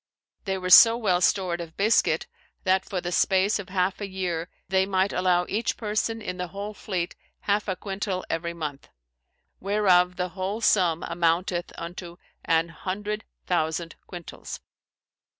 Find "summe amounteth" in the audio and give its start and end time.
10.59-11.71